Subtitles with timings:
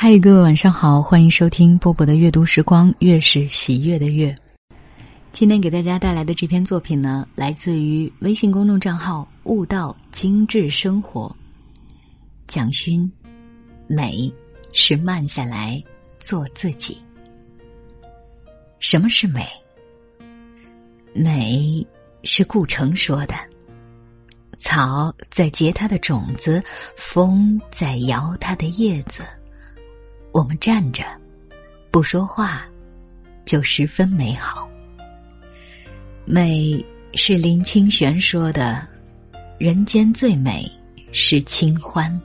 [0.00, 4.32] 嗨，各位晚上好，欢迎收听波波的阅读时光，月是喜悦的月。
[5.32, 11.34] 今天给大家带来的这篇作品呢，来自于微信公众账号“悟道精致生活”。
[12.46, 13.10] 蒋勋，
[13.88, 14.32] 美
[14.72, 15.82] 是慢下来
[16.20, 16.96] 做自己。
[18.78, 19.44] 什么是美？
[21.12, 21.84] 美
[22.22, 23.34] 是顾城说的
[24.58, 26.62] ：“草在结它的种子，
[26.96, 29.24] 风在摇它的叶子。”
[30.32, 31.04] 我们站着，
[31.90, 32.66] 不说话，
[33.44, 34.68] 就十分美好。
[36.24, 38.86] 美是林清玄说的
[39.58, 40.70] ：“人间最美
[41.10, 42.20] 是清欢。”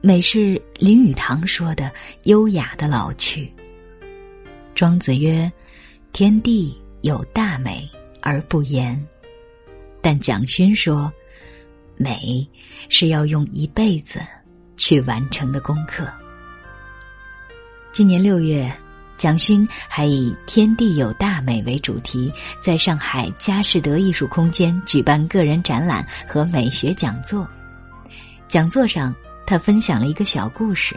[0.00, 1.90] 美是林语堂说的
[2.24, 3.52] ：“优雅的老去。”
[4.74, 5.50] 庄子曰
[6.12, 7.86] ：“天地有大美
[8.22, 8.98] 而不言。”
[10.00, 11.12] 但蒋勋说
[11.98, 12.48] ：“美
[12.88, 14.20] 是要用一辈子
[14.76, 16.10] 去完成的功课。”
[17.92, 18.72] 今年六月，
[19.16, 27.46] 蒋勋还以“天地有大美”为主题，在上海佳士得艺术空间举办个人展览和美学讲座。
[28.46, 29.12] 讲座上，
[29.44, 30.96] 他分享了一个小故事。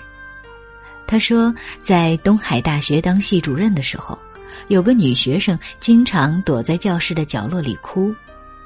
[1.08, 4.18] 他说，在东海大学当系主任的时候，
[4.68, 8.14] 有个女学生经常躲在教室的角落里哭，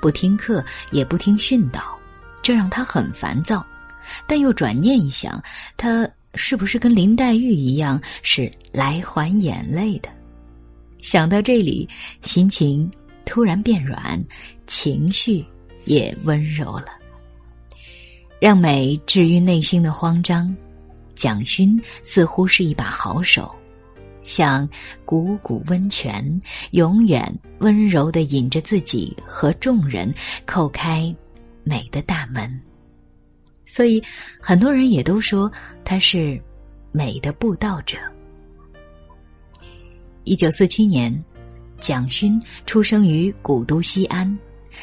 [0.01, 1.97] 不听课，也不听训导，
[2.41, 3.65] 这让他很烦躁。
[4.27, 5.41] 但又转念一想，
[5.77, 6.05] 他。
[6.37, 10.09] 是不是跟林黛玉一样是来还眼泪的？
[11.01, 11.87] 想到这里，
[12.21, 12.89] 心情
[13.25, 14.23] 突然变软，
[14.67, 15.43] 情绪
[15.85, 16.87] 也温柔了。
[18.39, 20.55] 让美治愈内心的慌张，
[21.15, 23.53] 蒋勋似乎是一把好手，
[24.23, 24.69] 像
[25.05, 26.39] 汩汩温泉，
[26.71, 30.13] 永远温柔的引着自己和众人
[30.45, 31.13] 叩开
[31.63, 32.61] 美的大门。
[33.67, 34.01] 所以，
[34.39, 35.51] 很多人也都说
[35.83, 36.41] 他是
[36.91, 37.97] 美的布道者。
[40.23, 41.13] 一九四七年，
[41.79, 44.35] 蒋勋出生于古都西安。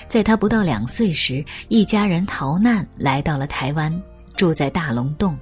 [0.06, 4.02] 在他不到两岁时，一家人逃难来到了台湾，
[4.36, 5.36] 住在大龙洞。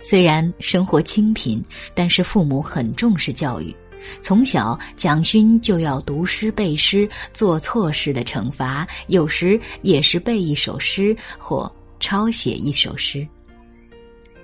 [0.00, 1.64] 虽然生活清贫，
[1.94, 3.74] 但是父母很重视教育。
[4.20, 11.74] 从小，蒋勋就要读诗背诗，做错事的惩罚，有时也是背一首诗或。
[11.98, 13.26] 抄写一首诗。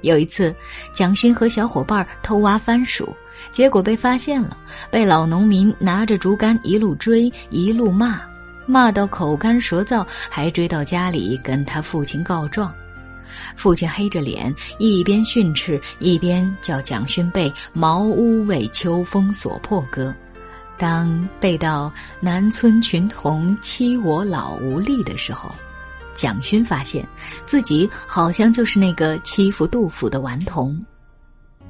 [0.01, 0.55] 有一次，
[0.93, 3.15] 蒋勋和小伙伴偷挖番薯，
[3.53, 4.57] 结果被发现了，
[4.91, 8.21] 被老农民拿着竹竿一路追，一路骂，
[8.67, 12.75] 骂到口干舌燥，还追到家里跟他父亲告状。
[13.57, 20.13] 父亲黑着脸，一边训斥，一边叫蒋勋背《茅屋为秋风所破》歌。
[20.77, 25.55] 当背到“南村群童欺我老无力”的时候。
[26.15, 27.07] 蒋勋发现
[27.47, 30.79] 自己好像就是那个欺负杜甫的顽童，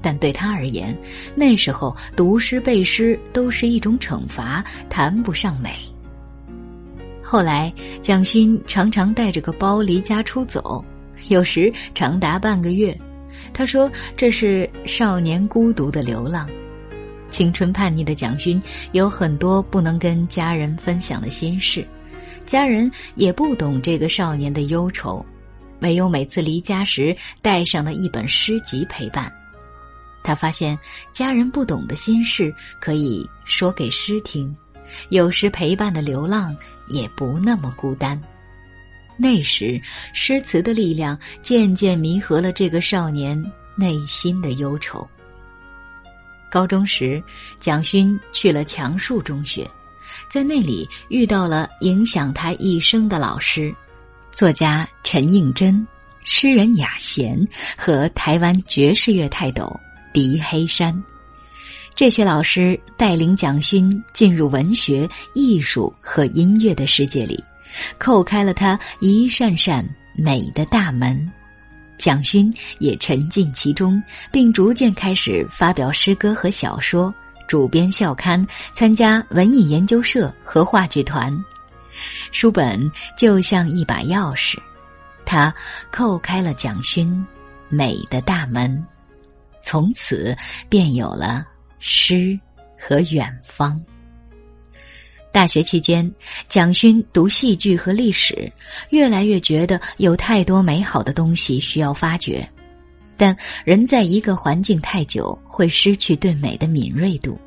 [0.01, 0.97] 但对他而言，
[1.35, 5.71] 那时候读诗背诗都是一种惩罚，谈不上美。
[7.23, 7.73] 后来，
[8.03, 10.85] 蒋勋常常带着个包离家出走，
[11.29, 12.97] 有时长达半个月。
[13.55, 16.49] 他说：“这是少年孤独的流浪，
[17.31, 18.61] 青春叛逆的蒋勋
[18.93, 21.87] 有很多不能跟家人分享的心事。”
[22.47, 25.25] 家人也不懂这个少年的忧愁，
[25.81, 29.33] 唯有每次离家时带上的一本诗集陪伴。
[30.23, 30.79] 他发现
[31.13, 34.55] 家人不懂的心事可以说给诗听，
[35.09, 36.57] 有时陪伴的流浪
[36.89, 38.21] 也不那么孤单。
[39.17, 39.81] 那时，
[40.13, 43.41] 诗词的力量渐渐弥合了这个少年
[43.77, 45.07] 内心的忧愁。
[46.51, 47.23] 高中时，
[47.59, 49.69] 蒋勋去了强树中学。
[50.29, 53.75] 在那里遇到了影响他一生的老师，
[54.31, 55.87] 作家陈应真、
[56.25, 57.39] 诗人雅贤
[57.77, 59.79] 和台湾爵士乐泰斗
[60.13, 61.03] 狄黑山。
[61.95, 67.43] 这些老师带领蒋勋进入文学、艺术和音乐的世界里，
[67.99, 71.31] 叩开了他一扇扇美的大门。
[71.99, 74.03] 蒋勋也沉浸其中，
[74.33, 77.15] 并逐渐开始发表诗歌和小说。
[77.53, 81.31] 主编校刊，参加文艺研究社和话剧团，
[82.31, 84.57] 书本就像一把钥匙，
[85.27, 85.55] 他
[85.93, 87.23] 叩开了蒋勋
[87.69, 88.83] 美的大门，
[89.63, 90.35] 从此
[90.71, 91.47] 便有了
[91.79, 92.41] 诗
[92.81, 93.79] 和远方。
[95.31, 96.11] 大学期间，
[96.49, 98.51] 蒋勋读戏剧和历史，
[98.89, 102.49] 越来越觉得有太多美好的东西需要发掘。
[103.19, 107.39] 但人在一个环境太久，会失去对美的敏锐度。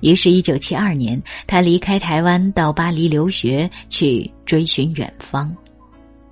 [0.00, 5.54] 于是，一九七二年，他离开台湾到巴黎留学，去追寻远方。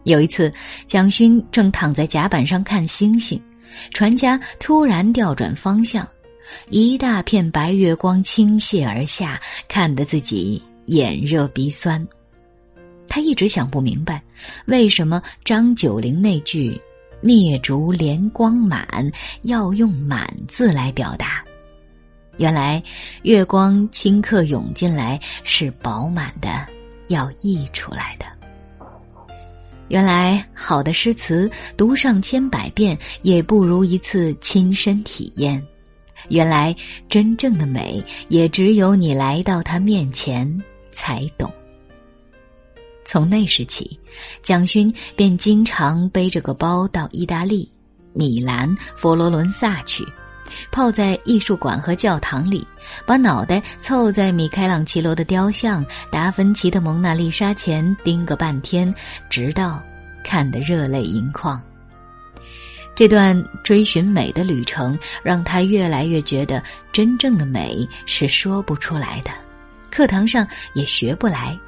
[0.04, 0.52] 有一次，
[0.86, 3.40] 蒋勋正躺在甲板上看星星，
[3.92, 6.06] 船家突然调转方向，
[6.70, 12.06] 一大片白月光倾泻而下，看得自己眼热鼻酸。
[13.08, 14.22] 他一直想不明白，
[14.66, 16.80] 为什么张九龄那句
[17.22, 19.10] “灭烛怜光满”
[19.42, 21.42] 要用“满”字来表达。
[22.36, 22.82] 原来，
[23.22, 26.66] 月光顷刻涌进来，是饱满的，
[27.08, 28.26] 要溢出来的。
[29.88, 35.64] 原来，好的诗词读上千百遍，也不如一次亲身体验。
[36.28, 36.74] 原来，
[37.08, 41.50] 真正的美，也只有你来到他面前才懂。
[43.04, 43.98] 从那时起，
[44.42, 47.70] 蒋勋便经常背着个包到意大利、
[48.12, 50.04] 米兰、佛罗伦萨去。
[50.70, 52.66] 泡在艺术馆和教堂里，
[53.04, 58.92] 把脑袋凑在米开朗琪罗的雕像、达芬奇的蒙娜丽莎前盯个半天，
[59.28, 59.82] 直到
[60.22, 61.60] 看得热泪盈眶。
[62.94, 66.62] 这段追寻美的旅程，让他越来越觉得，
[66.92, 69.30] 真正的美是说不出来的，
[69.90, 71.58] 课堂上也学不来，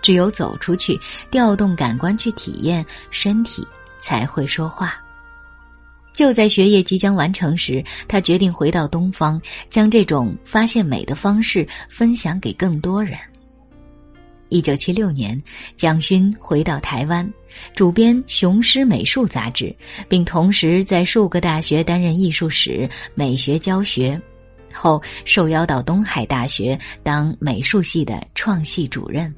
[0.00, 0.96] 只有走出去，
[1.28, 3.66] 调动感官去体验，身体
[3.98, 4.94] 才会说话。
[6.16, 13.18] 就在学业即将完成时，他决定回到东方，将这种发现美的方式分享给更多人。
[14.48, 15.38] 一九七六年，
[15.76, 17.30] 蒋勋回到台湾，
[17.74, 19.76] 主编《雄狮美术》杂志，
[20.08, 24.18] 并同时在数个大学担任艺术史、美学教学。
[24.72, 29.34] 后受邀到东海大学当美术系的创系主任，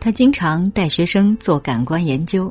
[0.00, 2.50] 他经常带学生做感官研究。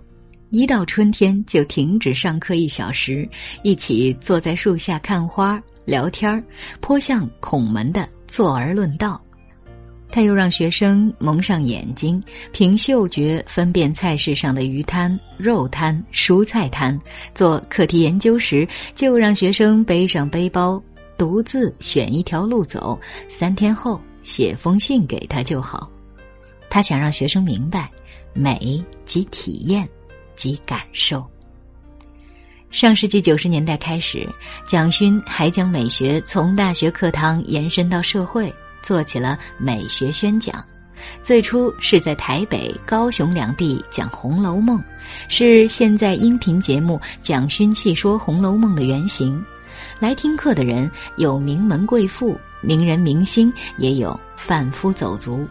[0.51, 3.27] 一到春天就停止上课一小时，
[3.63, 6.43] 一起坐在树下看花聊天儿
[6.81, 9.19] 颇像孔门的坐而论道。
[10.09, 12.21] 他又让学生蒙上眼睛，
[12.51, 16.99] 凭嗅觉分辨菜市上的鱼摊、肉摊、蔬菜摊。
[17.33, 20.83] 做课题研究时，就让学生背上背包，
[21.17, 22.99] 独自选一条路走，
[23.29, 25.89] 三天后写封信给他就好。
[26.69, 27.89] 他想让学生明白，
[28.33, 29.87] 美即体验。
[30.41, 31.23] 及感受。
[32.71, 34.27] 上世纪九十年代开始，
[34.65, 38.51] 蒋勋还将美学从大学课堂延伸到社会，
[38.81, 40.65] 做起了美学宣讲。
[41.21, 44.79] 最初是在台北、高雄两地讲《红楼梦》，
[45.27, 49.43] 是现在音频节目《蒋勋细说红楼梦》的原型。
[49.99, 55.47] 来听课的人有名门贵妇、名人明星，也有贩夫走卒。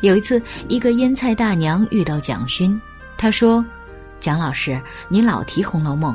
[0.00, 2.80] 有一次，一个腌菜大娘遇到蒋勋，
[3.16, 3.64] 她说。
[4.20, 6.12] 蒋老师，你老提《红楼梦》，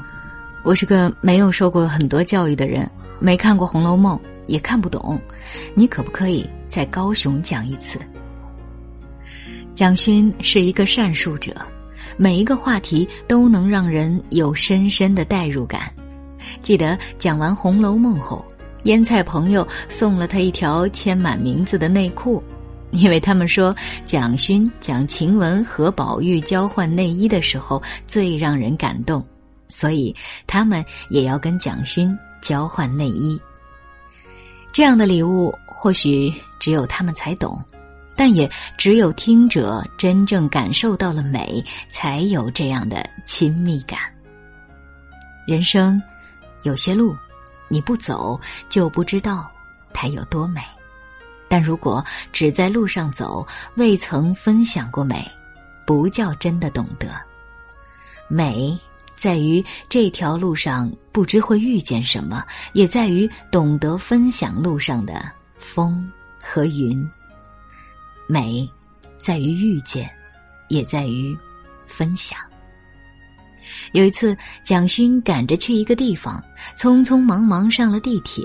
[0.64, 2.90] 我是个没有受过很多教育的人，
[3.20, 4.18] 没看过《红楼梦》，
[4.48, 5.20] 也看不懂。
[5.74, 7.98] 你可不可以在高雄讲一次？
[9.74, 11.56] 蒋勋是一个善述者，
[12.18, 15.92] 每一个话题都能让人有深深的代入感。
[16.62, 18.46] 记得讲完《红楼梦》后，
[18.84, 22.44] 腌菜朋友送了他一条签满名字的内裤。
[22.94, 23.76] 因为他们说
[24.06, 29.26] 蒋勋讲晴雯和宝玉交换内衣的时候最让人感动，
[29.68, 33.40] 所以他们也要跟蒋勋交换内衣。
[34.72, 37.60] 这样的礼物或许只有他们才懂，
[38.16, 44.00] 但也只有听者真正感受到了美，才有这样的亲密感。
[45.46, 46.02] 人生
[46.64, 47.16] 有些路，
[47.68, 49.52] 你不走就不知道
[49.94, 50.62] 它有多美。
[51.54, 53.46] 但如果只在路上走，
[53.76, 55.32] 未曾分享过美，
[55.86, 57.10] 不叫真的懂得。
[58.28, 58.76] 美
[59.16, 67.08] 在于这条路上不知会遇见什么，也在于懂得分享路上的风和云。
[68.28, 68.68] 美
[69.16, 70.10] 在于遇见，
[70.70, 71.38] 也在于
[71.86, 72.36] 分享。
[73.92, 76.44] 有一次，蒋勋赶着去一个地方，
[76.78, 78.44] 匆匆忙忙上了地铁。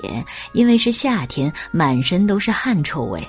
[0.53, 3.25] 因为是夏天，满身都是汗臭味，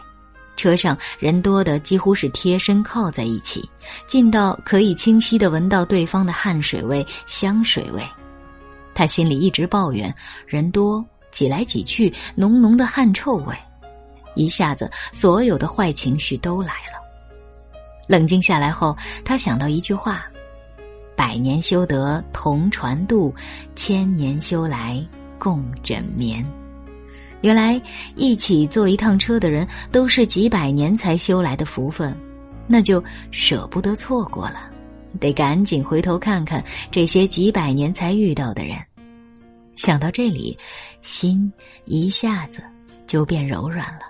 [0.56, 3.68] 车上人多的几乎是贴身靠在一起，
[4.06, 8.02] 近到可以清晰的闻到对方的汗水味、香水味。
[8.94, 10.14] 他心里一直抱怨
[10.47, 13.54] 人多，挤来挤去，浓浓的汗臭味，
[14.35, 17.00] 一下子所有的坏情绪都来了。
[18.06, 20.25] 冷静下来后，他想到一句话。
[21.21, 23.31] 百年修得同船渡，
[23.77, 25.07] 千年修来
[25.39, 26.43] 共枕眠。
[27.43, 27.79] 原来
[28.17, 32.17] 一起坐一趟车的人都是几百年才修来的福分，
[32.67, 34.71] 那就舍不得错过了，
[35.21, 38.79] 得赶紧回头看看这些几百年才遇到的人。
[39.77, 40.59] 想到这里，
[41.03, 41.53] 心
[41.85, 42.62] 一下子
[43.07, 44.07] 就变柔软了。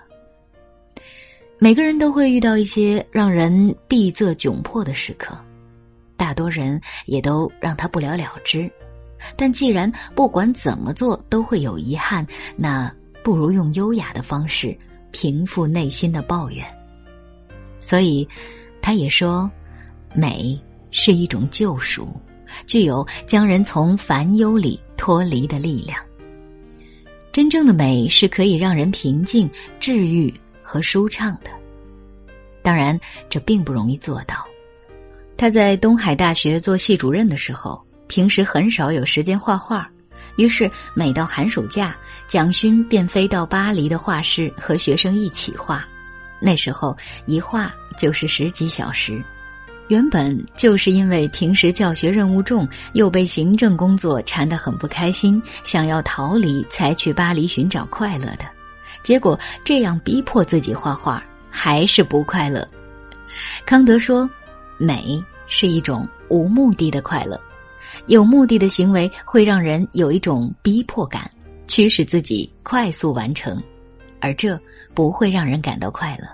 [1.59, 5.37] 每个人都会遇到一些让人闭塞窘迫的时刻。
[6.21, 8.71] 大多人也都让他不了了之，
[9.35, 12.23] 但既然不管怎么做都会有遗憾，
[12.55, 14.77] 那不如用优雅的方式
[15.09, 16.63] 平复内心的抱怨。
[17.79, 18.27] 所以，
[18.83, 19.49] 他也说，
[20.13, 20.55] 美
[20.91, 22.07] 是一种救赎，
[22.67, 25.97] 具有将人从烦忧里脱离的力量。
[27.31, 29.49] 真正的美是可以让人平静、
[29.79, 31.49] 治愈和舒畅的。
[32.61, 34.45] 当然，这并不容易做到。
[35.41, 39.89] 他在东海大学做系主任的时候，平时很少有时间画画，
[40.35, 45.83] 于是每到寒暑假，蒋勋便飞到巴黎的画室和学生一起画。
[46.39, 46.95] 那时候
[47.25, 49.19] 一画就是十几小时。
[49.87, 58.45] 原本就是因为平时教学任务重，又被行政工作缠得很不开心，想要逃离，才去巴黎寻找快乐的。
[59.01, 62.63] 结果这样逼迫自己画画，还是不快乐。
[63.65, 64.29] 康德说
[64.81, 67.39] ：“美是一种无目的的快乐，
[68.07, 71.29] 有目的的行为会让人有一种逼迫感，
[71.67, 73.61] 驱使自己快速完成，
[74.19, 74.59] 而这
[74.93, 76.27] 不会让人感到快乐。”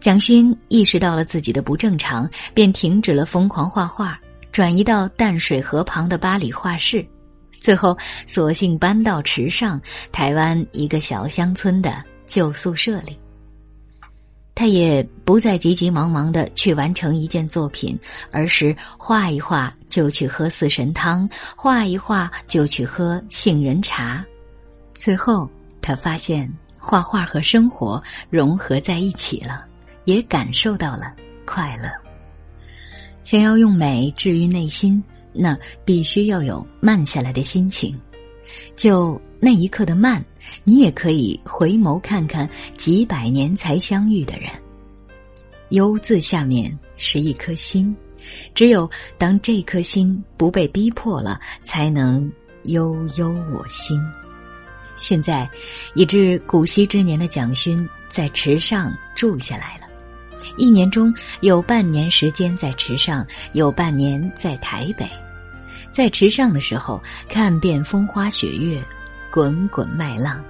[0.00, 4.16] 蒋勋意识到了自己的不正常，便停止了疯狂画画，
[4.52, 7.04] 转移到淡水河旁的巴黎画室，
[7.50, 9.80] 最后索性搬到池上，
[10.12, 13.18] 台湾一个小乡村的旧宿舍里。
[14.58, 17.96] 他也不再急急忙忙的去完成一件作品，
[18.32, 24.26] 而是画一画就去喝四神汤，画一画就去喝杏仁茶。
[24.94, 25.48] 最后，
[25.80, 29.64] 他发现画画和生活融合在一起了。
[30.08, 31.12] 也感受到了
[31.44, 31.84] 快乐。
[33.22, 37.94] 想要用美治愈内心，那必须要有慢下来的心情。
[38.74, 40.24] 就那一刻的慢，
[40.64, 44.50] 你也可以回眸看看几百年才相遇的人。
[45.70, 47.94] 忧字下面是一颗心，
[48.54, 52.30] 只有当这颗心不被逼迫了，才能
[52.64, 54.00] 悠悠我心。
[54.96, 55.48] 现在，
[55.94, 59.86] 已至古稀之年的蒋勋在池上住下来了。
[60.56, 65.08] 一年中有半年时间在池上，有半年在台北。
[65.92, 68.82] 在池上的时候，看遍风花雪月，
[69.30, 70.40] 滚滚麦浪；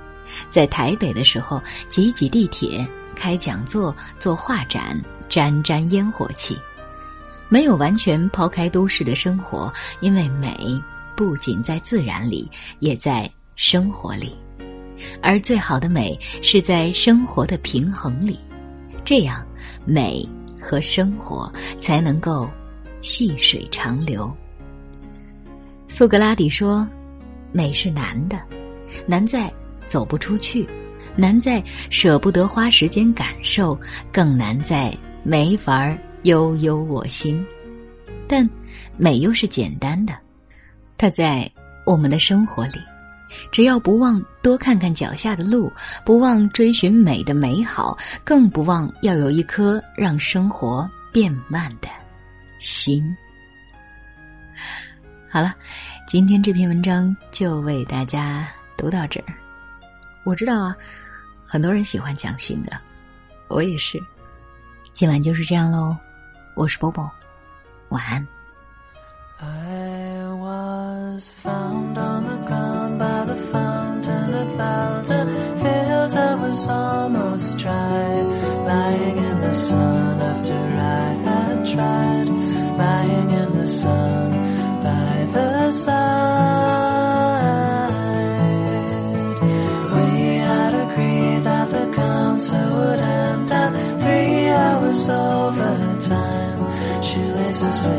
[0.50, 6.58] 在台北的时候，挤挤地铁，开讲座，做画展，沾沾烟火气。
[7.48, 10.80] 没有完全抛开都市的生活，因为美
[11.16, 14.36] 不仅在自然里，也在生活里。
[15.22, 18.38] 而最好的美是在生活的平衡里。
[19.04, 19.46] 这样，
[19.86, 20.28] 美
[20.60, 22.50] 和生活才能够
[23.00, 24.30] 细水长流。
[25.86, 26.86] 苏格拉底说
[27.50, 28.38] ：“美是难的，
[29.08, 29.50] 难在
[29.86, 30.68] 走不出去，
[31.16, 33.76] 难在舍不得花时间感受，
[34.12, 37.42] 更难在没法悠悠我心。
[38.28, 38.48] 但
[38.98, 40.12] 美又是简单的，
[40.98, 41.50] 它在
[41.86, 42.78] 我们的生活里。”
[43.52, 45.70] 只要不忘多看看脚下的路，
[46.02, 51.88] 不忘追寻美的美好，更不忘要有一颗让生活变慢的
[52.58, 53.04] 心。
[55.28, 55.54] 好了，
[56.06, 59.26] 今天这篇文章就为大家读到这儿。
[60.24, 60.74] 我知道啊，
[61.44, 62.72] 很多人喜欢蒋勋的，
[63.48, 64.02] 我也是。
[64.94, 65.96] 今晚就是这样喽，
[66.56, 67.10] 我是波波，
[67.90, 68.26] 晚安。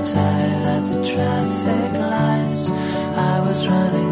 [0.03, 2.69] Tied at the traffic lights.
[2.69, 4.08] I was running